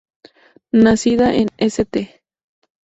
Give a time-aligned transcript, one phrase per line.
[0.71, 2.23] Nacida en St.